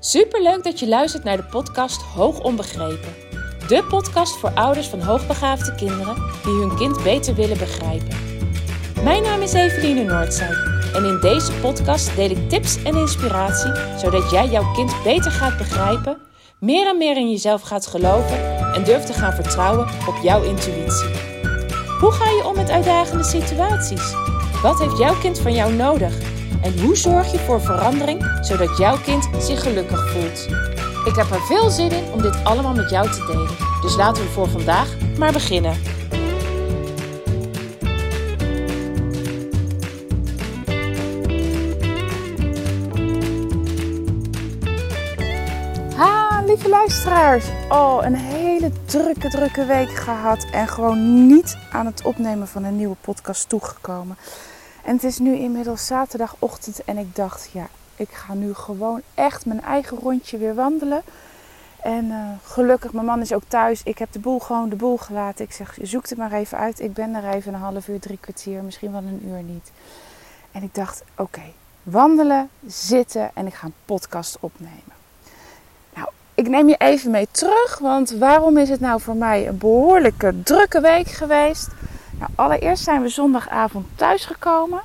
[0.00, 3.14] Superleuk dat je luistert naar de podcast Hoog Onbegrepen.
[3.68, 8.16] De podcast voor ouders van hoogbegaafde kinderen die hun kind beter willen begrijpen.
[9.02, 10.54] Mijn naam is Eveline Noordzij
[10.94, 15.58] en in deze podcast deel ik tips en inspiratie zodat jij jouw kind beter gaat
[15.58, 16.18] begrijpen,
[16.60, 21.08] meer en meer in jezelf gaat geloven en durft te gaan vertrouwen op jouw intuïtie.
[22.00, 24.12] Hoe ga je om met uitdagende situaties?
[24.62, 26.37] Wat heeft jouw kind van jou nodig?
[26.62, 30.46] En hoe zorg je voor verandering zodat jouw kind zich gelukkig voelt?
[31.04, 33.56] Ik heb er veel zin in om dit allemaal met jou te delen.
[33.82, 35.76] Dus laten we voor vandaag maar beginnen.
[45.96, 47.44] Ha, lieve luisteraars.
[47.68, 50.46] Oh, een hele drukke, drukke week gehad.
[50.52, 54.16] En gewoon niet aan het opnemen van een nieuwe podcast toegekomen.
[54.88, 59.46] En het is nu inmiddels zaterdagochtend en ik dacht, ja, ik ga nu gewoon echt
[59.46, 61.02] mijn eigen rondje weer wandelen.
[61.82, 63.82] En uh, gelukkig, mijn man is ook thuis.
[63.82, 65.44] Ik heb de boel gewoon de boel gelaten.
[65.44, 66.80] Ik zeg, zoek het maar even uit.
[66.80, 69.70] Ik ben er even een half uur, drie kwartier, misschien wel een uur niet.
[70.52, 71.42] En ik dacht, oké,
[71.82, 74.94] wandelen, zitten en ik ga een podcast opnemen.
[75.94, 79.58] Nou, ik neem je even mee terug, want waarom is het nou voor mij een
[79.58, 81.68] behoorlijke drukke week geweest?
[82.18, 84.80] Nou, allereerst zijn we zondagavond thuisgekomen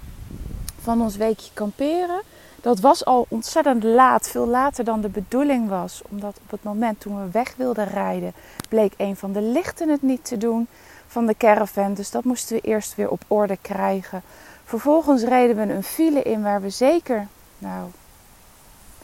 [0.82, 2.22] van ons weekje kamperen.
[2.62, 6.02] Dat was al ontzettend laat, veel later dan de bedoeling was.
[6.10, 8.34] Omdat op het moment toen we weg wilden rijden,
[8.70, 10.68] bleek een van de lichten het niet te doen
[11.08, 11.94] van de caravan.
[11.94, 14.22] Dus dat moesten we eerst weer op orde krijgen.
[14.64, 17.90] Vervolgens reden we een file in waar we zeker nou,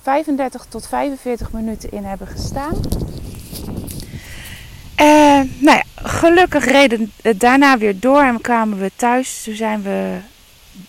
[0.02, 2.74] 35 tot 45 minuten in hebben gestaan.
[4.96, 9.44] En nou ja, gelukkig reden het daarna weer door en kwamen we thuis.
[9.44, 10.18] Toen zijn we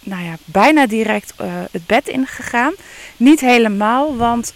[0.01, 2.73] nou ja, bijna direct uh, het bed ingegaan.
[3.17, 4.55] Niet helemaal, want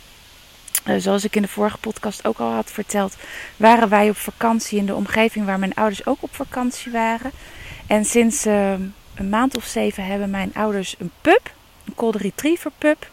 [0.87, 3.17] uh, zoals ik in de vorige podcast ook al had verteld,
[3.57, 7.31] waren wij op vakantie in de omgeving waar mijn ouders ook op vakantie waren.
[7.87, 8.73] En sinds uh,
[9.15, 11.53] een maand of zeven hebben mijn ouders een pup,
[11.85, 13.13] een Golden Retriever pup.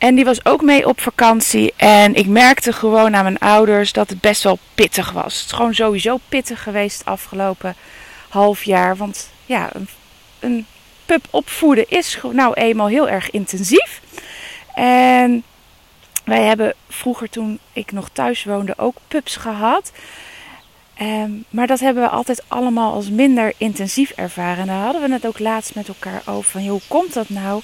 [0.00, 1.72] En die was ook mee op vakantie.
[1.76, 5.34] En ik merkte gewoon aan mijn ouders dat het best wel pittig was.
[5.34, 7.74] Het is gewoon sowieso pittig geweest afgelopen
[8.28, 8.96] half jaar.
[8.96, 9.88] Want ja, een,
[10.38, 10.66] een
[11.06, 14.00] pup opvoeden is nou eenmaal heel erg intensief.
[14.74, 15.42] En
[16.24, 19.92] wij hebben vroeger toen ik nog thuis woonde ook pups gehad.
[21.02, 24.58] Um, maar dat hebben we altijd allemaal als minder intensief ervaren.
[24.58, 26.50] En daar hadden we het ook laatst met elkaar over.
[26.50, 27.62] Van, hoe komt dat nou?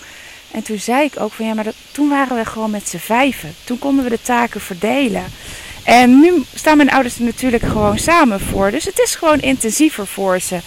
[0.51, 3.55] En toen zei ik ook van ja, maar toen waren we gewoon met z'n vijven.
[3.65, 5.25] Toen konden we de taken verdelen.
[5.83, 8.71] En nu staan mijn ouders er natuurlijk gewoon samen voor.
[8.71, 10.59] Dus het is gewoon intensiever voor ze.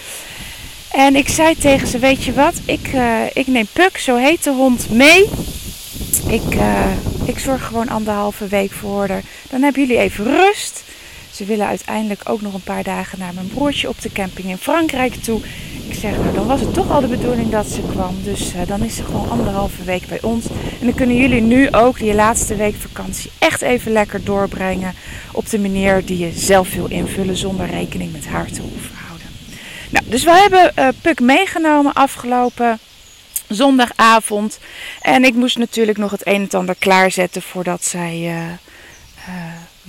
[0.91, 4.43] En ik zei tegen ze, weet je wat, ik, uh, ik neem Puk, zo heet
[4.43, 5.29] de hond, mee.
[6.27, 6.85] Ik, uh,
[7.25, 9.23] ik zorg gewoon anderhalve week voor haar.
[9.49, 10.83] Dan hebben jullie even rust.
[11.31, 14.57] Ze willen uiteindelijk ook nog een paar dagen naar mijn broertje op de camping in
[14.57, 15.41] Frankrijk toe.
[15.89, 18.15] Ik zeg, nou dan was het toch al de bedoeling dat ze kwam.
[18.23, 20.45] Dus uh, dan is ze gewoon anderhalve week bij ons.
[20.79, 24.93] En dan kunnen jullie nu ook die laatste week vakantie echt even lekker doorbrengen.
[25.31, 29.27] Op de manier die je zelf wil invullen zonder rekening met haar te hoeven houden.
[29.89, 32.79] Nou, dus we hebben uh, Puk meegenomen afgelopen
[33.47, 34.59] zondagavond.
[35.01, 38.19] En ik moest natuurlijk nog het een en ander klaarzetten voordat zij...
[38.21, 38.68] Uh,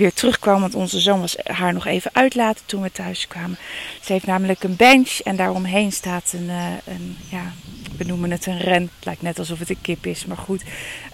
[0.00, 0.60] weer terugkwam.
[0.60, 3.58] Want onze zoon was haar nog even uitlaten toen we thuis kwamen.
[4.00, 7.52] Ze heeft namelijk een bench en daaromheen staat een, uh, een ja,
[7.96, 8.82] we noemen het een ren.
[8.82, 10.62] Het lijkt net alsof het een kip is, maar goed.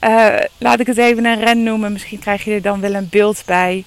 [0.04, 1.92] Uh, laat ik het even een ren noemen.
[1.92, 3.84] Misschien krijg je er dan wel een beeld bij.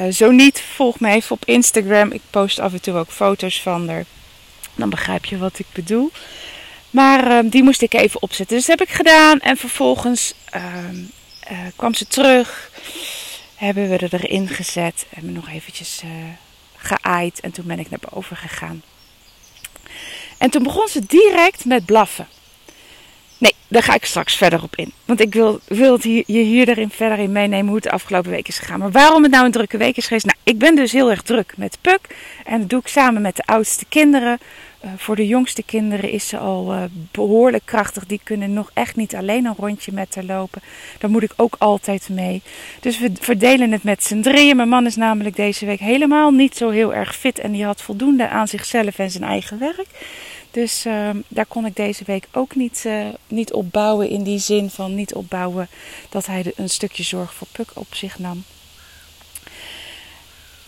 [0.00, 2.12] Uh, zo niet, volg me even op Instagram.
[2.12, 4.04] Ik post af en toe ook foto's van haar.
[4.74, 6.10] Dan begrijp je wat ik bedoel.
[6.90, 8.56] Maar die moest ik even opzetten.
[8.56, 9.40] Dus dat heb ik gedaan.
[9.40, 10.96] En vervolgens ehm,
[11.76, 12.70] kwam ze terug
[13.64, 15.06] hebben we er erin gezet.
[15.10, 16.10] en nog eventjes uh,
[16.76, 17.40] geaaid.
[17.40, 18.82] En toen ben ik naar boven gegaan.
[20.38, 22.26] En toen begon ze direct met blaffen.
[23.38, 24.92] Nee, daar ga ik straks verder op in.
[25.04, 25.60] Want ik wil,
[26.02, 28.78] je hier verder in meenemen hoe het de afgelopen week is gegaan.
[28.78, 30.26] Maar waarom het nou een drukke week is geweest?
[30.26, 32.00] Nou, ik ben dus heel erg druk met Puk.
[32.44, 34.38] En dat doe ik samen met de oudste kinderen.
[34.84, 38.06] Uh, voor de jongste kinderen is ze al uh, behoorlijk krachtig.
[38.06, 40.62] Die kunnen nog echt niet alleen een rondje met haar lopen.
[40.98, 42.42] Daar moet ik ook altijd mee.
[42.80, 44.56] Dus we verdelen het met z'n drieën.
[44.56, 47.38] Mijn man is namelijk deze week helemaal niet zo heel erg fit.
[47.38, 49.86] En die had voldoende aan zichzelf en zijn eigen werk.
[50.50, 54.08] Dus uh, daar kon ik deze week ook niet, uh, niet op bouwen.
[54.08, 55.68] In die zin van niet opbouwen
[56.08, 58.44] dat hij een stukje zorg voor Puk op zich nam.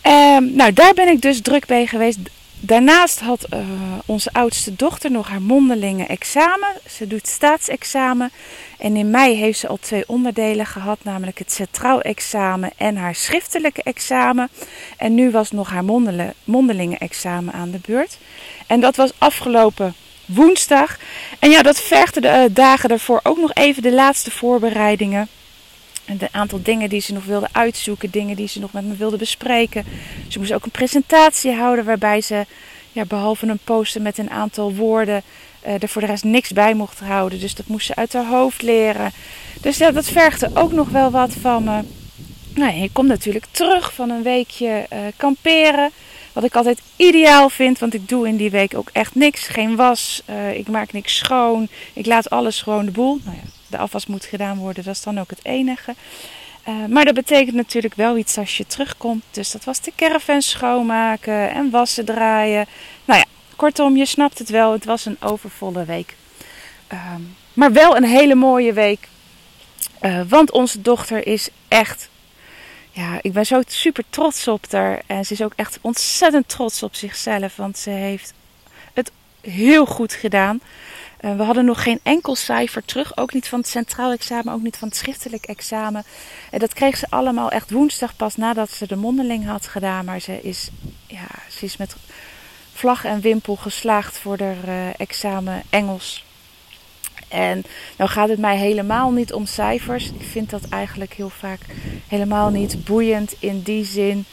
[0.03, 2.19] Um, nou, daar ben ik dus druk bij geweest.
[2.61, 3.59] Daarnaast had uh,
[4.07, 6.69] onze oudste dochter nog haar mondelinge examen.
[6.91, 8.31] Ze doet staatsexamen.
[8.79, 13.15] En in mei heeft ze al twee onderdelen gehad, namelijk het centraal examen en haar
[13.15, 14.49] schriftelijke examen.
[14.97, 15.85] En nu was nog haar
[16.45, 18.19] mondelinge examen aan de beurt.
[18.67, 19.95] En dat was afgelopen
[20.27, 20.99] woensdag.
[21.39, 25.29] En ja, dat vergde de uh, dagen daarvoor ook nog even de laatste voorbereidingen.
[26.07, 28.97] En een aantal dingen die ze nog wilde uitzoeken, dingen die ze nog met me
[28.97, 29.85] wilde bespreken.
[30.29, 32.47] Ze moest ook een presentatie houden waarbij ze,
[32.93, 35.23] ja, behalve een poster met een aantal woorden,
[35.67, 37.41] uh, er voor de rest niks bij mocht houden.
[37.41, 39.13] Dus dat moest ze uit haar hoofd leren.
[39.61, 41.81] Dus ja, dat vergde ook nog wel wat van me.
[42.55, 45.91] Nou, je komt natuurlijk terug van een weekje uh, kamperen.
[46.33, 49.49] Wat ik altijd ideaal vind, want ik doe in die week ook echt niks.
[49.49, 51.69] Geen was, uh, ik maak niks schoon.
[51.93, 53.19] Ik laat alles gewoon de boel.
[53.25, 55.95] Nou ja, afwas moet gedaan worden, dat is dan ook het enige.
[56.69, 59.23] Uh, maar dat betekent natuurlijk wel iets als je terugkomt.
[59.31, 62.67] Dus dat was de caravan schoonmaken en wassen draaien.
[63.05, 63.27] Nou ja,
[63.57, 64.73] kortom, je snapt het wel.
[64.73, 66.17] Het was een overvolle week.
[66.93, 67.15] Uh,
[67.53, 69.09] maar wel een hele mooie week.
[70.03, 72.09] Uh, want onze dochter is echt.
[72.91, 75.03] Ja, ik ben zo super trots op haar.
[75.07, 77.57] En ze is ook echt ontzettend trots op zichzelf.
[77.57, 78.33] Want ze heeft
[78.93, 80.61] het heel goed gedaan.
[81.21, 83.17] Uh, we hadden nog geen enkel cijfer terug.
[83.17, 86.05] Ook niet van het centraal examen, ook niet van het schriftelijk examen.
[86.51, 90.05] En dat kreeg ze allemaal echt woensdag pas nadat ze de mondeling had gedaan.
[90.05, 90.71] Maar ze is,
[91.07, 91.97] ja, ze is met
[92.73, 96.25] vlag en wimpel geslaagd voor haar uh, examen Engels.
[97.29, 97.65] En
[97.97, 100.11] nou gaat het mij helemaal niet om cijfers.
[100.11, 101.61] Ik vind dat eigenlijk heel vaak
[102.09, 104.25] helemaal niet boeiend in die zin.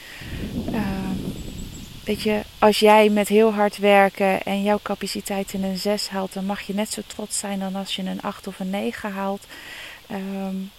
[2.04, 6.32] Weet je, als jij met heel hard werken en jouw capaciteit in een 6 haalt,
[6.32, 9.12] dan mag je net zo trots zijn dan als je een 8 of een 9
[9.12, 9.46] haalt.
[10.10, 10.70] Um,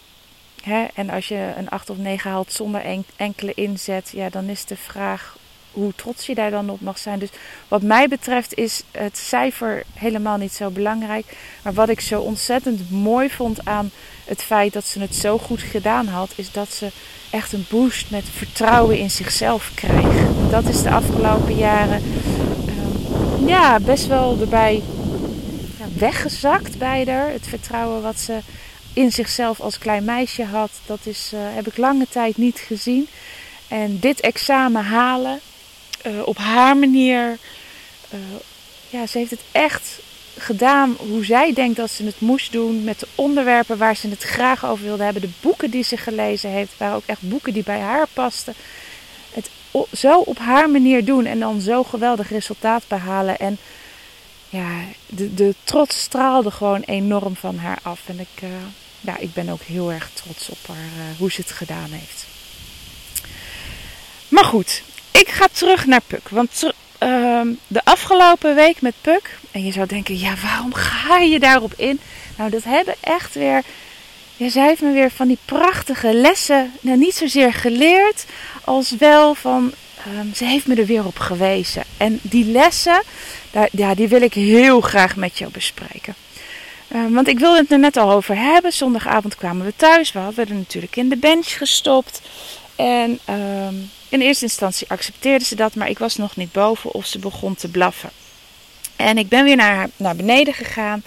[0.64, 0.86] hè?
[0.94, 4.78] En als je een 8 of 9 haalt zonder enkele inzet, ja, dan is de
[4.78, 5.38] vraag
[5.76, 7.20] hoe trots je daar dan op mag zijn.
[7.20, 7.30] Dus
[7.68, 11.26] wat mij betreft is het cijfer helemaal niet zo belangrijk.
[11.62, 13.92] Maar wat ik zo ontzettend mooi vond aan
[14.26, 16.92] het feit dat ze het zo goed gedaan had, is dat ze
[17.32, 20.50] echt een boost met vertrouwen in zichzelf krijgt.
[20.50, 22.04] Dat is de afgelopen jaren
[22.68, 24.84] uh, ja, best wel erbij
[25.80, 27.32] ja, weggezakt bij haar.
[27.32, 28.38] Het vertrouwen wat ze
[28.94, 33.08] in zichzelf als klein meisje had, dat is, uh, heb ik lange tijd niet gezien.
[33.68, 35.40] En dit examen halen,
[36.08, 37.38] uh, op haar manier,
[38.90, 40.00] ja, ze heeft het echt
[40.38, 42.84] gedaan hoe zij denkt dat ze het moest doen.
[42.84, 45.22] Met de onderwerpen waar ze het graag over wilde hebben.
[45.22, 46.78] De boeken die ze gelezen heeft.
[46.78, 48.54] Waren ook echt boeken die bij haar pasten.
[49.32, 49.50] Het
[49.94, 53.38] zo op haar manier doen en dan zo geweldig resultaat behalen.
[53.38, 53.58] En
[54.50, 58.02] ja, de, de trots straalde gewoon enorm van haar af.
[58.06, 58.50] En ik, uh,
[59.02, 62.26] ja, ik ben ook heel erg trots op haar, hoe ze het gedaan heeft.
[64.28, 64.84] Maar goed,
[65.20, 66.30] ik ga terug naar Puk.
[66.30, 66.64] Want
[66.98, 69.38] Ehm, de afgelopen week met Puk.
[69.52, 72.00] En je zou denken, ja, waarom ga je daarop in?
[72.38, 73.64] Nou, dat hebben echt weer.
[74.38, 76.72] Ja, zij heeft me weer van die prachtige lessen.
[76.82, 78.26] Nou, niet zozeer geleerd,
[78.64, 79.74] als wel van.
[80.20, 81.84] Um, ze heeft me er weer op gewezen.
[81.98, 83.02] En die lessen,
[83.52, 86.16] daar, ja, die wil ik heel graag met jou bespreken.
[86.88, 88.74] Uh, want ik wilde het er net al over hebben.
[88.74, 90.12] Zondagavond kwamen we thuis.
[90.12, 92.22] We hadden er natuurlijk in de bench gestopt.
[92.76, 97.06] En um, in eerste instantie accepteerde ze dat, maar ik was nog niet boven of
[97.06, 98.10] ze begon te blaffen.
[98.96, 101.04] En ik ben weer naar, naar beneden gegaan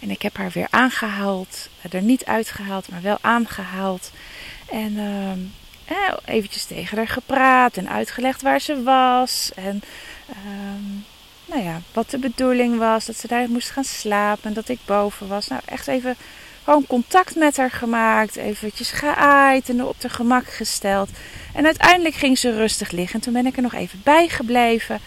[0.00, 1.68] en ik heb haar weer aangehaald.
[1.90, 4.10] Er niet uitgehaald, maar wel aangehaald.
[4.70, 4.96] En
[5.84, 9.50] eh, eventjes tegen haar gepraat en uitgelegd waar ze was.
[9.54, 9.82] En
[10.30, 10.36] uh,
[11.44, 14.78] nou ja, wat de bedoeling was, dat ze daar moest gaan slapen en dat ik
[14.84, 15.48] boven was.
[15.48, 16.16] Nou, echt even
[16.64, 21.10] gewoon contact met haar gemaakt, eventjes geaaid en op haar gemak gesteld.
[21.54, 23.14] En uiteindelijk ging ze rustig liggen.
[23.14, 25.00] En toen ben ik er nog even bij gebleven.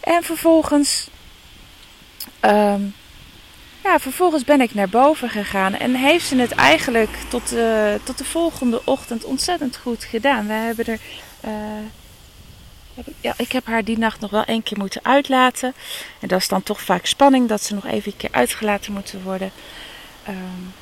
[0.00, 1.08] En vervolgens,
[2.40, 2.94] um,
[3.82, 5.74] ja, vervolgens ben ik naar boven gegaan.
[5.74, 10.46] En heeft ze het eigenlijk tot, uh, tot de volgende ochtend ontzettend goed gedaan.
[10.46, 11.00] We hebben er.
[11.44, 11.52] Uh,
[13.20, 15.74] ja, ik heb haar die nacht nog wel één keer moeten uitlaten.
[16.20, 19.22] En dat is dan toch vaak spanning dat ze nog even een keer uitgelaten moeten
[19.22, 19.50] worden.
[20.28, 20.72] Um,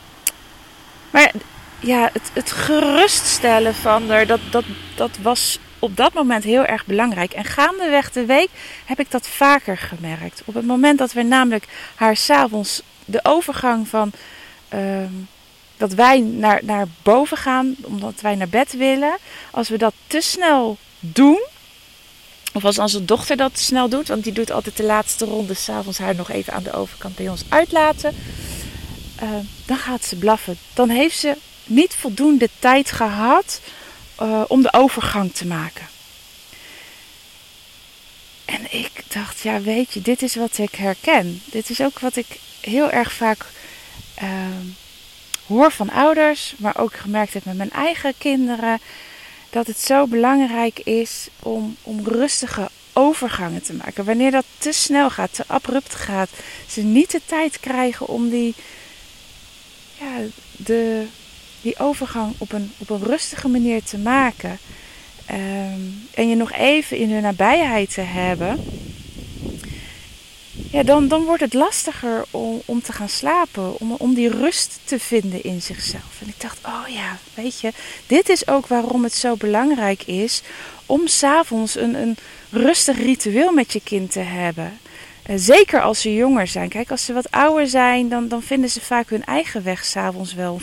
[1.11, 1.33] maar
[1.81, 6.87] ja, het, het geruststellen van haar, dat, dat, dat was op dat moment heel erg
[6.87, 7.33] belangrijk.
[7.33, 8.49] En gaandeweg de week
[8.85, 10.43] heb ik dat vaker gemerkt.
[10.45, 14.13] Op het moment dat we namelijk haar s'avonds de overgang van
[14.75, 14.81] uh,
[15.77, 19.17] dat wij naar, naar boven gaan, omdat wij naar bed willen,
[19.51, 21.43] als we dat te snel doen.
[22.53, 25.99] Of als onze dochter dat snel doet, want die doet altijd de laatste ronde s'avonds
[25.99, 28.15] haar nog even aan de overkant bij ons uitlaten.
[29.23, 29.29] Uh,
[29.67, 30.59] dan gaat ze blaffen.
[30.75, 33.61] Dan heeft ze niet voldoende tijd gehad
[34.23, 35.87] uh, om de overgang te maken.
[38.45, 41.43] En ik, dacht, ja, weet je, dit is wat ik herken.
[41.45, 42.27] Dit is ook wat ik
[42.61, 43.47] heel erg vaak
[44.15, 44.67] ehm,
[45.47, 48.81] hoor van ouders, maar ook gemerkt heb met mijn eigen kinderen.
[49.51, 54.05] Dat het zo belangrijk is om, om rustige overgangen te maken.
[54.05, 56.31] Wanneer dat te snel gaat, te abrupt gaat,
[56.69, 58.55] ze niet de tijd krijgen om die,
[60.57, 61.07] de,
[61.63, 64.59] die overgang op een, op een rustige manier te maken.
[65.27, 65.81] Ehm,
[66.15, 68.65] en je nog even in hun nabijheid te hebben.
[70.71, 73.81] Ja, dan, dan wordt het lastiger om, om te gaan slapen.
[73.81, 76.21] Om, om die rust te vinden in zichzelf.
[76.21, 77.73] En ik dacht, oh ja, weet je,
[78.07, 80.43] dit is ook waarom het zo belangrijk is
[80.87, 82.17] om s'avonds een, een
[82.51, 84.79] rustig ritueel met je kind te hebben.
[85.31, 86.69] Uh, zeker als ze jonger zijn.
[86.69, 90.35] Kijk, als ze wat ouder zijn, dan, dan vinden ze vaak hun eigen weg s'avonds
[90.35, 90.61] wel.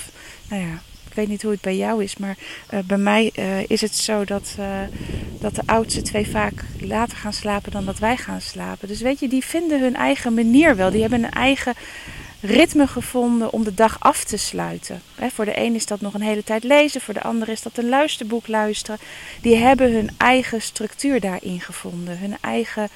[0.50, 2.38] Nou ja, ik weet niet hoe het bij jou is, maar
[2.74, 4.56] uh, bij mij uh, is het zo dat,
[5.40, 8.88] dat de oudste twee vaak later gaan slapen dan dat wij gaan slapen.
[8.88, 10.92] Dus weet je, die vinden hun eigen manier wel.
[10.92, 11.74] Die hebben een eigen
[12.42, 15.02] ritme gevonden om de dag af te sluiten.
[15.34, 17.78] voor de een is dat nog een hele tijd lezen, voor de ander is dat
[17.78, 19.00] een luisterboek luisteren.
[19.42, 22.90] Die hebben hun eigen structuur daarin gevonden, hun eigen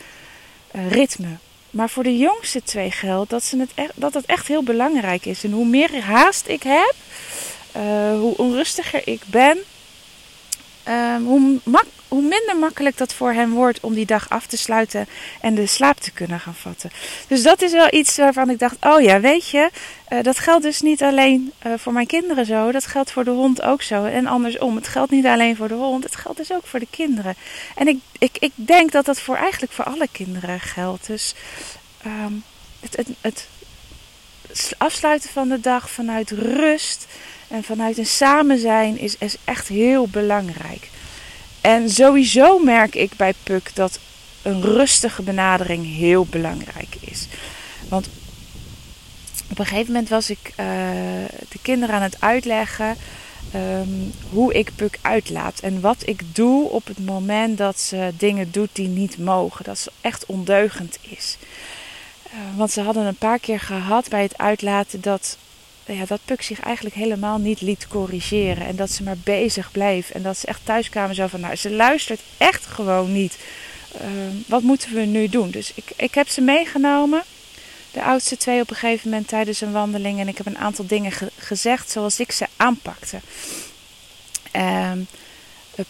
[0.75, 1.37] uh, ritme.
[1.75, 5.25] Maar voor de jongste twee geldt dat, ze het echt, dat het echt heel belangrijk
[5.25, 5.43] is.
[5.43, 6.93] En hoe meer haast ik heb,
[7.77, 9.57] uh, hoe onrustiger ik ben,
[10.87, 14.57] uh, hoe, mak hoe minder makkelijk dat voor hem wordt om die dag af te
[14.57, 15.07] sluiten
[15.41, 16.91] en de slaap te kunnen gaan vatten.
[17.27, 19.69] Dus dat is wel iets waarvan ik dacht: oh ja, weet je,
[20.09, 23.31] uh, dat geldt dus niet alleen uh, voor mijn kinderen zo, dat geldt voor de
[23.31, 24.05] hond ook zo.
[24.05, 26.87] En andersom, het geldt niet alleen voor de hond, het geldt dus ook voor de
[26.89, 27.35] kinderen.
[27.75, 31.07] En ik, ik, ik denk dat dat voor eigenlijk voor alle kinderen geldt.
[31.07, 31.33] Dus
[32.05, 32.43] um,
[32.79, 33.47] het, het, het
[34.77, 37.05] afsluiten van de dag vanuit rust
[37.55, 40.89] en vanuit een samen zijn is, is echt heel belangrijk.
[41.61, 43.99] En sowieso merk ik bij Puk dat
[44.41, 47.27] een rustige benadering heel belangrijk is.
[47.89, 48.09] Want
[49.49, 50.55] op een gegeven moment was ik uh,
[51.49, 52.95] de kinderen aan het uitleggen
[53.55, 55.59] um, hoe ik Puk uitlaat.
[55.59, 59.65] En wat ik doe op het moment dat ze dingen doet die niet mogen.
[59.65, 61.37] Dat ze echt ondeugend is.
[62.27, 65.37] Uh, want ze hadden een paar keer gehad bij het uitlaten dat
[65.85, 68.65] ja, dat Puk zich eigenlijk helemaal niet liet corrigeren.
[68.65, 70.09] En dat ze maar bezig bleef.
[70.09, 73.37] En dat ze echt thuis kwamen zo van, nou, ze luistert echt gewoon niet.
[73.95, 74.01] Uh,
[74.47, 75.49] wat moeten we nu doen?
[75.49, 77.23] Dus ik, ik heb ze meegenomen.
[77.91, 80.19] De oudste twee op een gegeven moment tijdens een wandeling.
[80.19, 83.19] En ik heb een aantal dingen ge gezegd zoals ik ze aanpakte.
[84.55, 84.91] Uh,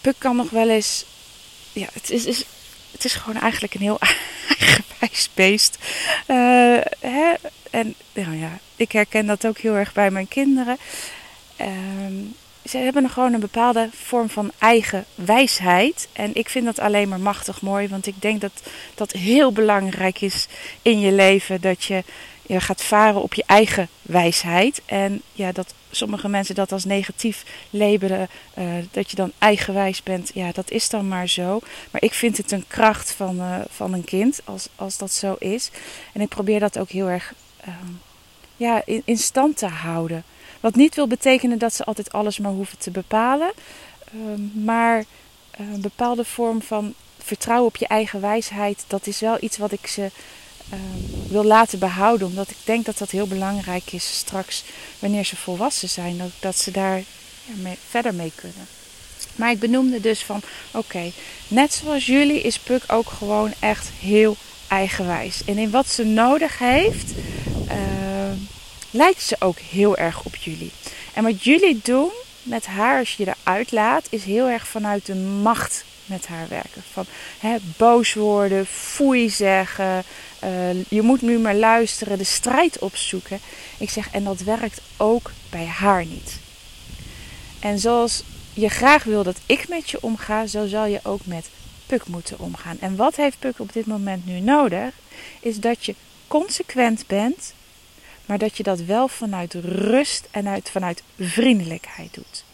[0.00, 1.04] Puk kan nog wel eens...
[1.72, 2.44] Ja, het is, is,
[2.96, 3.98] het is gewoon eigenlijk een heel
[4.48, 5.78] eigenwijs beest.
[6.26, 7.32] Uh, hè?
[7.70, 10.76] En nou ja, ik herken dat ook heel erg bij mijn kinderen.
[11.60, 12.34] Um,
[12.64, 16.08] ze hebben gewoon een bepaalde vorm van eigen wijsheid.
[16.12, 17.88] En ik vind dat alleen maar machtig mooi.
[17.88, 18.62] Want ik denk dat
[18.94, 20.46] dat heel belangrijk is
[20.82, 21.60] in je leven.
[21.60, 22.04] Dat je,
[22.46, 24.82] je gaat varen op je eigen wijsheid.
[24.86, 28.28] En ja, dat sommige mensen dat als negatief labelen.
[28.58, 30.30] Uh, dat je dan eigenwijs bent.
[30.34, 31.60] Ja, dat is dan maar zo.
[31.90, 34.40] Maar ik vind het een kracht van, uh, van een kind.
[34.44, 35.70] Als, als dat zo is.
[36.12, 37.34] En ik probeer dat ook heel erg
[37.68, 37.74] uh,
[38.56, 40.24] ja, in, in, stand te houden.
[40.60, 43.52] Wat niet wil betekenen dat ze altijd alles maar hoeven te bepalen.
[44.14, 45.04] Uh, maar
[45.50, 49.72] eh, een bepaalde vorm van vertrouwen op je eigen wijsheid, dat is wel iets wat
[49.72, 50.10] ik ze
[50.72, 50.78] uh,
[51.28, 52.26] wil laten behouden.
[52.26, 54.64] Omdat ik denk dat dat heel belangrijk is straks
[54.98, 56.18] wanneer ze volwassen zijn.
[56.18, 56.98] Dat, dat ze daar
[57.44, 58.66] ja, verder mee kunnen.
[59.36, 61.12] Maar ik benoemde dus van oké,
[61.48, 64.36] net zoals jullie is Puk ook gewoon echt heel
[64.68, 65.44] eigenwijs.
[65.44, 67.10] En in wat ze nodig heeft,
[67.68, 67.76] uh,
[68.90, 70.72] lijkt ze ook heel erg op jullie.
[71.14, 72.10] En wat jullie doen
[72.42, 76.82] met haar als je eruit laat, is heel erg vanuit de macht met haar werken.
[76.92, 77.04] Van
[77.38, 80.04] hè, boos worden, foei zeggen,
[80.44, 83.40] uh, je moet nu maar luisteren, de strijd opzoeken.
[83.78, 86.38] Ik zeg, en dat werkt ook bij haar niet.
[87.60, 88.22] En zoals
[88.52, 91.48] je graag wil dat ik met je omga, zo zal je ook met
[91.86, 92.76] Puk moeten omgaan.
[92.80, 94.94] En wat heeft Puk op dit moment nu nodig?
[95.40, 95.94] Is dat je
[96.26, 97.54] consequent bent,
[98.26, 102.44] maar dat je dat wel vanuit rust en uit, vanuit vriendelijkheid doet.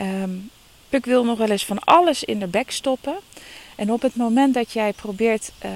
[0.00, 0.50] Um,
[0.92, 3.16] Puk wil nog wel eens van alles in de bek stoppen.
[3.76, 5.70] En op het moment dat jij probeert uh,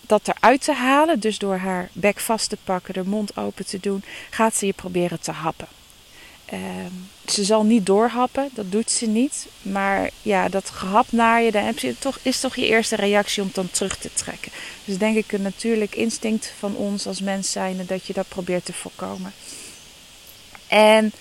[0.00, 3.80] dat eruit te halen, dus door haar bek vast te pakken, de mond open te
[3.80, 5.66] doen, gaat ze je proberen te happen.
[6.52, 6.58] Uh,
[7.26, 9.46] ze zal niet doorhappen, dat doet ze niet.
[9.62, 13.42] Maar ja, dat gehap naar je, dan heb je toch, is toch je eerste reactie
[13.42, 14.52] om dan terug te trekken.
[14.84, 18.64] Dus denk ik een natuurlijk instinct van ons als mens zijn dat je dat probeert
[18.64, 19.32] te voorkomen.
[20.66, 21.12] En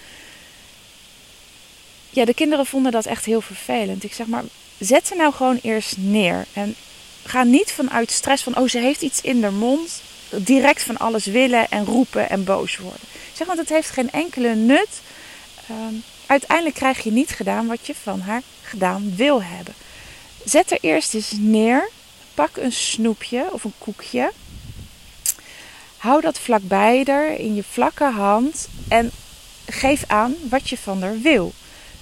[2.10, 4.04] ja, de kinderen vonden dat echt heel vervelend.
[4.04, 4.44] Ik zeg maar,
[4.78, 6.46] zet ze nou gewoon eerst neer.
[6.54, 6.76] En
[7.24, 11.26] ga niet vanuit stress van, oh ze heeft iets in de mond, direct van alles
[11.26, 13.08] willen en roepen en boos worden.
[13.34, 14.90] Zeg, want het heeft geen enkele nut.
[15.70, 15.94] Ehm,
[16.26, 19.74] uiteindelijk krijg je niet gedaan wat je van haar gedaan wil hebben.
[20.46, 21.90] Zet er eerst eens neer.
[22.34, 24.32] Pak een snoepje of een koekje.
[25.98, 29.12] Hou dat vlakbij er in je vlakke hand en
[29.66, 31.54] geef aan wat je van haar wil.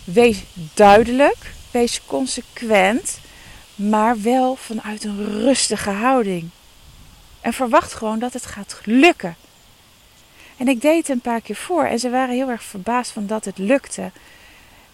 [0.05, 0.43] Wees
[0.74, 3.19] duidelijk, wees consequent,
[3.75, 6.50] maar wel vanuit een rustige houding.
[7.41, 9.35] En verwacht gewoon dat het gaat lukken.
[10.57, 13.27] En ik deed het een paar keer voor en ze waren heel erg verbaasd van
[13.27, 14.12] dat het lukte.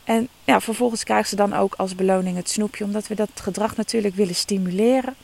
[0.03, 3.75] En ja, vervolgens krijgen ze dan ook als beloning het snoepje, omdat we dat gedrag
[3.75, 5.15] natuurlijk willen stimuleren.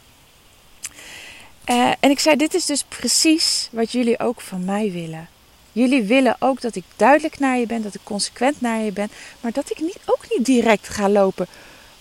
[1.65, 5.29] Uh, en ik zei: Dit is dus precies wat jullie ook van mij willen.
[5.77, 9.10] Jullie willen ook dat ik duidelijk naar je ben, dat ik consequent naar je ben,
[9.39, 11.48] maar dat ik niet, ook niet direct ga lopen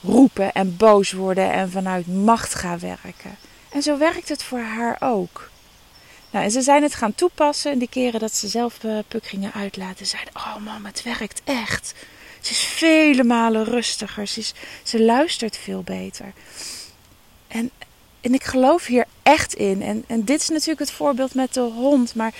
[0.02, 3.36] roepen en boos worden en vanuit macht ga werken.
[3.68, 5.50] En zo werkt het voor haar ook.
[6.30, 7.72] Nou, en ze zijn het gaan toepassen.
[7.72, 8.98] En die keren dat ze zelf uh,
[9.52, 11.94] uitlaten, zeiden: Oh, mam, het werkt echt.
[12.40, 14.26] Ze is vele malen rustiger.
[14.26, 16.32] Ze, is, ze luistert veel beter.
[17.48, 17.70] En,
[18.20, 19.82] en ik geloof hier echt in.
[19.82, 22.14] En, en dit is natuurlijk het voorbeeld met de hond.
[22.14, 22.34] Maar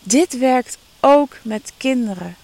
[0.00, 2.36] dit werkt ook met kinderen.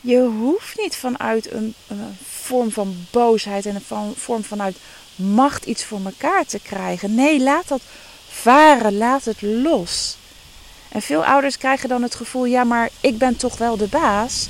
[0.00, 4.76] Je hoeft niet vanuit een, een vorm van boosheid en een vorm vanuit
[5.14, 7.14] macht iets voor elkaar te krijgen.
[7.14, 7.80] Nee, laat dat
[8.28, 10.16] varen, laat het los.
[10.88, 14.46] En veel ouders krijgen dan het gevoel: ja, maar ik ben toch wel de baas.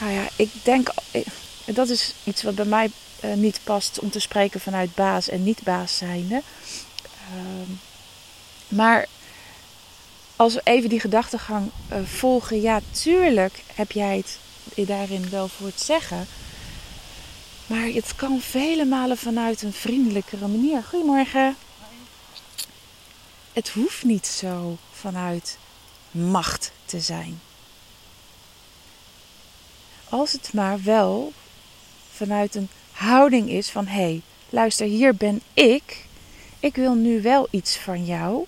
[0.00, 0.88] Nou ja, ik denk,
[1.64, 2.90] dat is iets wat bij mij
[3.24, 6.42] uh, niet past om te spreken vanuit baas en niet baas zijnde.
[7.34, 7.76] Uh,
[8.68, 9.06] maar
[10.36, 14.24] als we even die gedachtegang uh, volgen, ja, tuurlijk heb jij
[14.74, 16.26] het daarin wel voor het zeggen.
[17.66, 20.82] Maar het kan vele malen vanuit een vriendelijkere manier.
[20.82, 21.56] Goedemorgen.
[23.52, 25.58] Het hoeft niet zo vanuit
[26.10, 27.40] macht te zijn.
[30.08, 31.32] Als het maar wel
[32.12, 36.06] vanuit een houding is van hé, hey, luister, hier ben ik.
[36.60, 38.46] Ik wil nu wel iets van jou.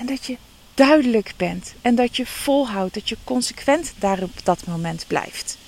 [0.00, 0.36] En dat je
[0.74, 5.58] duidelijk bent en dat je volhoudt, dat je consequent daar op dat moment blijft.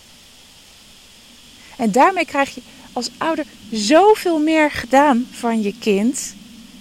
[1.77, 2.61] En daarmee krijg je
[2.92, 6.35] als ouder zoveel meer gedaan van je kind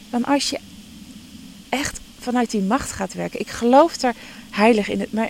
[0.10, 0.60] dan als je
[1.70, 3.40] echt vanuit die macht gaat werken.
[3.40, 4.16] Ik geloof daar
[4.50, 5.00] heilig in.
[5.00, 5.30] Het, maar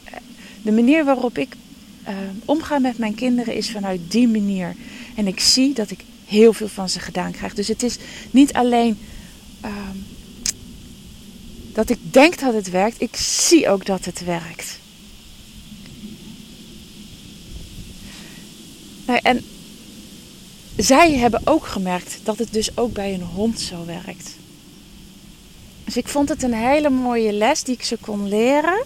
[0.62, 1.56] de manier waarop ik
[2.08, 4.76] uh, omga met mijn kinderen is vanuit die manier.
[5.16, 7.54] En ik zie dat ik heel veel van ze gedaan krijg.
[7.54, 7.98] Dus het is
[8.32, 9.00] niet alleen
[9.66, 9.72] uh,
[11.74, 14.80] dat ik denk dat het werkt, ik zie ook dat het werkt.
[19.06, 19.46] Nou, en
[20.78, 24.36] zij hebben ook gemerkt dat het dus ook bij een hond zo werkt.
[25.84, 28.84] Dus ik vond het een hele mooie les die ik ze kon leren.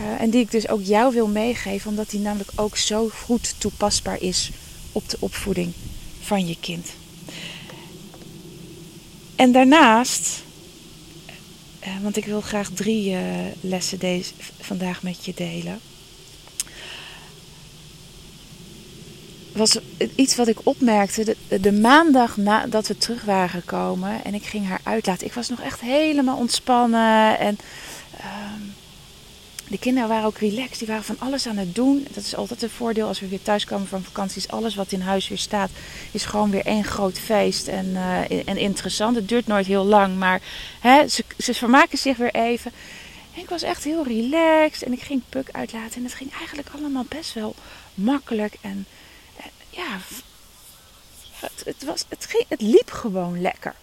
[0.00, 3.54] Uh, en die ik dus ook jou wil meegeven, omdat die namelijk ook zo goed
[3.58, 4.50] toepasbaar is
[4.92, 5.72] op de opvoeding
[6.20, 6.86] van je kind.
[9.36, 10.42] En daarnaast,
[11.86, 13.20] uh, want ik wil graag drie uh,
[13.60, 15.80] lessen deze, vandaag met je delen.
[19.56, 19.78] was
[20.14, 21.36] iets wat ik opmerkte.
[21.60, 25.26] De, maandag nadat we terug waren gekomen en ik ging haar uitlaten.
[25.26, 27.38] Ik was nog echt helemaal ontspannen.
[27.38, 27.58] En
[28.20, 28.26] uh,
[29.68, 30.78] de kinderen waren ook relaxed.
[30.78, 32.06] Die waren van alles aan het doen.
[32.14, 34.48] Dat is altijd een voordeel als we weer thuis komen van vakanties.
[34.48, 35.70] Alles wat in huis weer staat,
[36.10, 37.68] is gewoon weer één groot feest.
[37.68, 39.16] En, uh, en interessant.
[39.16, 40.42] Het duurt nooit heel lang, maar
[40.80, 42.72] hè, ze, ze vermaken zich weer even.
[43.34, 44.82] En ik was echt heel relaxed.
[44.82, 45.96] En ik ging Puk uitlaten.
[45.96, 47.54] En het ging eigenlijk allemaal best wel
[47.94, 48.56] makkelijk.
[48.60, 48.86] En
[49.70, 49.98] ja,
[51.40, 53.74] het, het, was, het, ging, het liep gewoon lekker.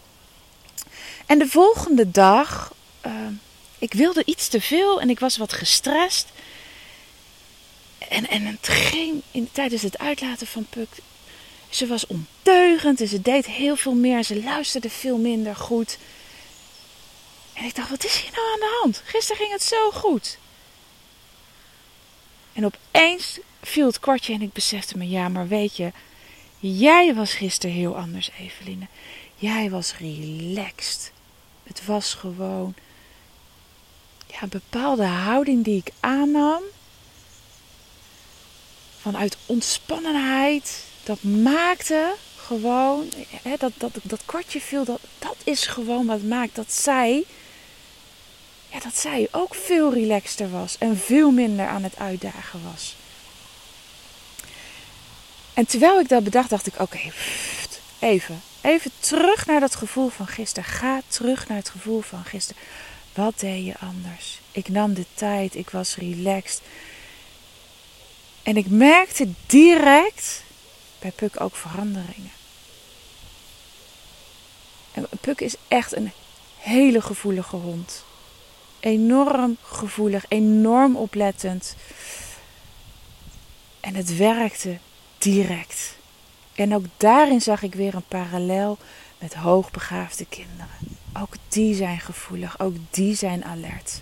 [1.26, 2.74] En de volgende dag,
[3.06, 3.12] uh,
[3.84, 6.28] ik wilde iets te veel en ik was wat gestrest.
[7.98, 10.90] En, en het ging in, tijdens het uitlaten van Puk.
[11.70, 14.24] Ze was onteugend en ze deed heel veel meer.
[14.24, 15.98] Ze luisterde veel minder goed.
[17.54, 19.02] En ik dacht, wat is hier nou aan de hand?
[19.06, 20.38] Gisteren ging het zo goed.
[22.54, 25.92] En opeens viel het kwartje en ik besefte me, ja, maar weet je,
[26.60, 28.88] jij was gisteren heel anders, Eveline.
[29.36, 31.12] Jij was relaxed.
[31.64, 32.76] Het was gewoon
[34.34, 36.64] ja, een bepaalde houding die ik aannam.
[39.02, 40.84] Vanuit ontspannenheid.
[41.04, 46.56] Dat maakte gewoon, hè, dat, dat, dat kwartje viel, dat, dat is gewoon wat maakt
[46.56, 47.26] dat zij,
[48.70, 52.96] ja, dat zij ook veel relaxter was en veel minder aan het uitdagen was.
[55.54, 57.00] En terwijl ik dat bedacht, dacht ik: oké,
[58.00, 58.42] even.
[58.62, 60.70] Even terug naar dat gevoel van gisteren.
[60.70, 62.62] Ga terug naar het gevoel van gisteren.
[63.14, 64.40] Wat deed je anders?
[64.52, 66.62] Ik nam de tijd, ik was relaxed.
[68.44, 70.44] En ik merkte direct
[71.00, 72.32] bij Puk ook veranderingen.
[74.92, 76.12] En Puk is echt een
[76.58, 78.04] hele gevoelige hond.
[78.80, 81.76] Enorm gevoelig, enorm oplettend.
[83.80, 84.78] En het werkte
[85.18, 85.98] direct.
[86.56, 88.78] En ook daarin zag ik weer een parallel
[89.24, 90.68] met hoogbegaafde kinderen.
[91.20, 94.02] Ook die zijn gevoelig, ook die zijn alert.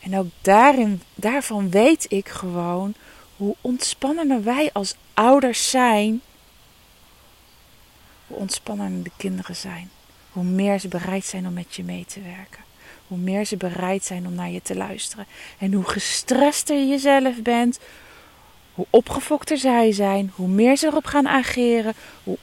[0.00, 2.94] En ook daarin, daarvan weet ik gewoon
[3.36, 6.20] hoe ontspannender wij als ouders zijn.
[8.26, 9.90] Hoe ontspannender de kinderen zijn.
[10.32, 12.64] Hoe meer ze bereid zijn om met je mee te werken.
[13.06, 15.26] Hoe meer ze bereid zijn om naar je te luisteren.
[15.58, 17.78] En hoe gestrester je zelf bent,
[18.74, 22.38] hoe opgefokter zij zijn, hoe meer ze erop gaan ageren, hoe,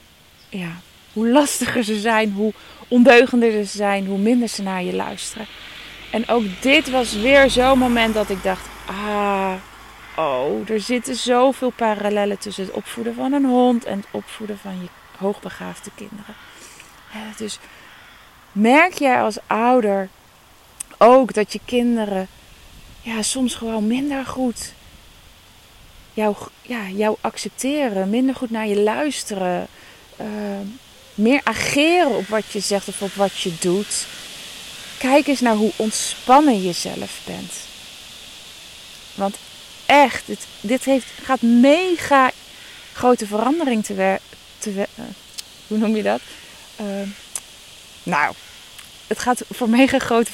[0.48, 0.80] ja,
[1.12, 2.52] hoe lastiger ze zijn, hoe
[2.88, 5.46] ondeugender ze zijn, hoe minder ze naar je luisteren.
[6.10, 9.52] En ook dit was weer zo'n moment dat ik dacht: ah,
[10.16, 14.80] oh, er zitten zoveel parallellen tussen het opvoeden van een hond en het opvoeden van
[14.80, 16.34] je hoogbegaafde kinderen.
[17.36, 17.58] dus
[18.52, 20.08] merk jij als ouder
[20.98, 22.28] ook dat je kinderen
[23.02, 24.72] ja, soms gewoon minder goed
[26.12, 29.66] jou, ja, jou accepteren, minder goed naar je luisteren,
[30.20, 30.26] uh,
[31.14, 34.06] meer ageren op wat je zegt of op wat je doet.
[34.98, 37.52] Kijk eens naar hoe ontspannen je zelf bent.
[39.14, 39.36] Want
[39.86, 42.30] echt, dit, dit heeft, gaat mega
[42.92, 44.18] grote verandering te,
[44.58, 45.04] te uh,
[45.66, 46.20] hoe noem je dat?
[46.80, 46.86] Uh,
[48.02, 48.34] nou,
[49.06, 50.30] het gaat voor mega grote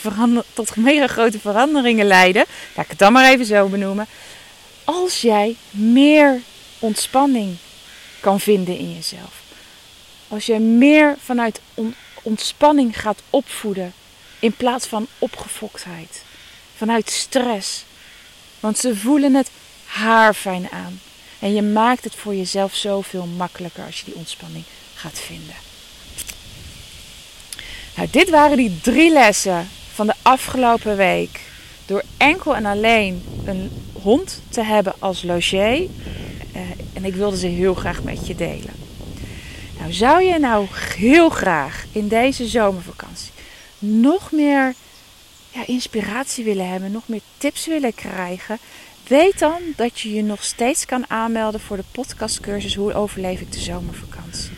[0.53, 2.45] tot mega grote veranderingen leiden.
[2.75, 4.07] Laat ik het dan maar even zo benoemen.
[4.85, 6.41] Als jij meer
[6.79, 7.57] ontspanning
[8.21, 9.42] kan vinden in jezelf.
[10.33, 11.61] Als jij meer vanuit
[12.23, 13.93] ontspanning gaat opvoeden
[14.39, 16.23] in plaats van opgefoktheid.
[16.77, 17.85] Vanuit stress.
[18.61, 19.51] Want ze voelen het
[19.85, 21.01] haarfijn aan.
[21.39, 24.65] En je maakt het voor jezelf zoveel makkelijker als je die ontspanning
[24.95, 25.55] gaat vinden.
[27.97, 31.41] Nou, dit waren die drie lessen van de afgelopen week.
[31.87, 33.71] Door enkel en alleen een
[34.03, 35.81] hond te hebben als logier.
[35.81, 36.61] Uh,
[36.93, 38.82] en ik wilde ze heel graag met je delen.
[39.83, 40.67] Nou, zou je nou
[40.97, 43.33] heel graag in deze zomervakantie
[43.79, 44.75] nog meer
[45.51, 48.59] ja, inspiratie willen hebben, nog meer tips willen krijgen,
[49.09, 53.53] weet dan dat je je nog steeds kan aanmelden voor de podcastcursus Hoe overleef ik
[53.53, 54.51] de zomervakantie.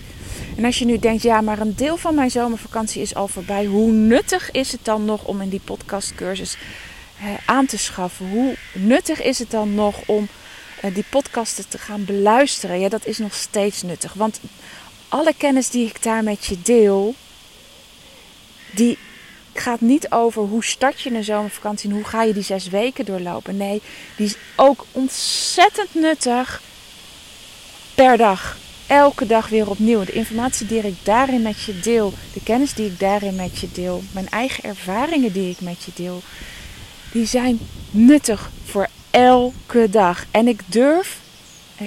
[0.56, 3.64] En als je nu denkt, ja, maar een deel van mijn zomervakantie is al voorbij,
[3.64, 6.56] hoe nuttig is het dan nog om in die podcastcursus
[7.18, 8.28] eh, aan te schaffen?
[8.28, 10.28] Hoe nuttig is het dan nog om
[10.80, 12.80] eh, die podcasten te gaan beluisteren?
[12.80, 14.40] Ja, dat is nog steeds nuttig, want
[15.14, 17.14] alle kennis die ik daar met je deel,
[18.70, 18.98] die
[19.52, 23.04] gaat niet over hoe start je een zomervakantie en hoe ga je die zes weken
[23.04, 23.56] doorlopen.
[23.56, 23.82] Nee,
[24.16, 26.62] die is ook ontzettend nuttig
[27.94, 28.56] per dag.
[28.86, 30.04] Elke dag weer opnieuw.
[30.04, 33.68] De informatie die ik daarin met je deel, de kennis die ik daarin met je
[33.72, 36.22] deel, mijn eigen ervaringen die ik met je deel,
[37.12, 37.58] die zijn
[37.90, 40.24] nuttig voor elke dag.
[40.30, 41.22] En ik durf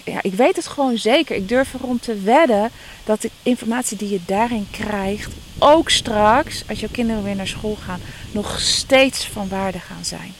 [0.05, 1.35] ja, ik weet het gewoon zeker.
[1.35, 2.71] Ik durf erom te wedden
[3.03, 7.77] dat de informatie die je daarin krijgt, ook straks, als jouw kinderen weer naar school
[7.85, 10.33] gaan, nog steeds van waarde gaan zijn.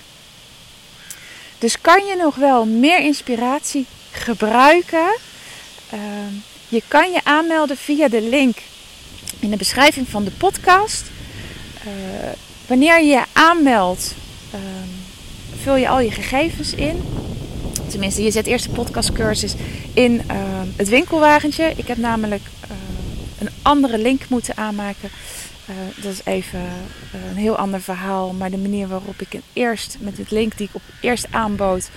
[1.60, 5.17] Dus kan je nog wel meer inspiratie gebruiken?
[5.89, 6.33] Ehm,
[6.69, 8.57] je kan je aanmelden via de link
[9.39, 11.03] in de beschrijving van de podcast.
[11.88, 11.91] Uh,
[12.67, 14.15] wanneer je je aanmeldt,
[14.53, 14.60] uh,
[15.62, 17.03] vul je al je gegevens in.
[17.89, 19.56] Tenminste, je zet eerst de podcastcursus
[19.93, 20.21] in uh,
[20.76, 21.73] het winkelwagentje.
[21.76, 22.78] Ik heb namelijk uh,
[23.39, 25.10] een andere link moeten aanmaken.
[25.69, 26.60] Uh, dat is even
[27.30, 28.34] een heel ander verhaal.
[28.34, 31.89] Maar de manier waarop ik het eerst met het link die ik op eerst aanbood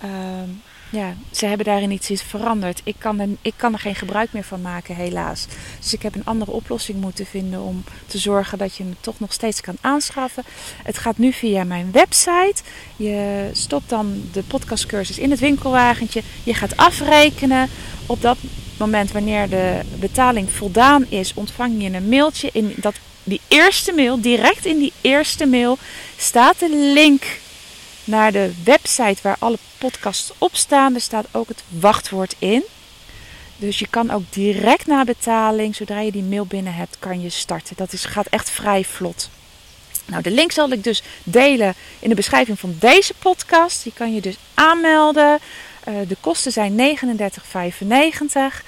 [0.00, 0.48] ehm,
[0.92, 2.80] ja, ze hebben daarin iets veranderd.
[2.84, 5.46] Ik kan, er, ik kan er geen gebruik meer van maken, helaas.
[5.80, 9.20] Dus ik heb een andere oplossing moeten vinden om te zorgen dat je het toch
[9.20, 10.42] nog steeds kan aanschaffen.
[10.82, 12.62] Het gaat nu via mijn website.
[12.96, 16.22] Je stopt dan de podcastcursus in het winkelwagentje.
[16.44, 17.68] Je gaat afrekenen.
[18.06, 18.38] Op dat
[18.78, 22.50] moment, wanneer de betaling voldaan is, ontvang je een mailtje.
[22.52, 25.78] In dat, die eerste mail, direct in die eerste mail,
[26.16, 27.24] staat de link
[28.04, 30.94] naar de website waar alle podcasts op staan.
[30.94, 32.62] Er staat ook het wachtwoord in.
[33.56, 37.30] Dus je kan ook direct na betaling, zodra je die mail binnen hebt, kan je
[37.30, 37.76] starten.
[37.76, 39.30] Dat is, gaat echt vrij vlot.
[40.04, 43.82] Nou, de link zal ik dus delen in de beschrijving van deze podcast.
[43.82, 45.38] Die kan je dus aanmelden.
[45.88, 48.64] Uh, de kosten zijn 39,95.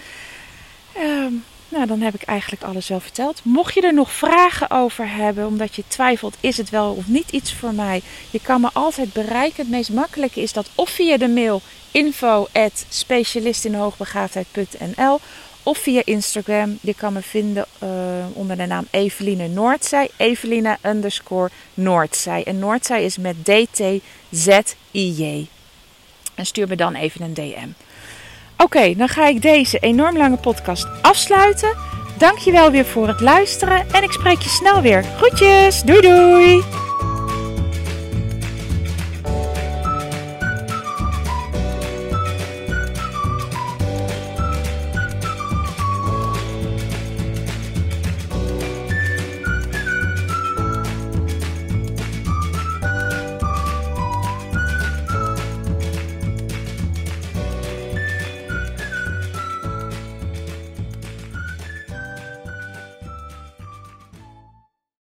[0.93, 1.33] Ehm,
[1.75, 3.41] nou, dan heb ik eigenlijk alles wel verteld.
[3.45, 7.31] Mocht je er nog vragen over hebben, omdat je twijfelt, is het wel of niet
[7.31, 8.03] iets voor mij?
[8.31, 9.63] Je kan me altijd bereiken.
[9.63, 12.49] Het meest makkelijke is dat of via de mail info
[12.89, 15.21] specialistinhoogbegaafdheid.nl
[15.63, 16.79] of via Instagram.
[16.81, 17.89] Je kan me vinden uh,
[18.33, 20.11] onder de naam Eveline Noordzij.
[20.17, 22.45] Eveline underscore Noordzij.
[22.45, 25.47] En Noordzij is met D-T-Z-I-J.
[26.35, 27.69] En stuur me dan even een DM.
[28.57, 31.77] Oké, dan ga ik deze enorm lange podcast afsluiten.
[32.19, 35.05] Dankjewel weer voor het luisteren en ik spreek je snel weer.
[35.17, 36.84] Groetjes, doei doei!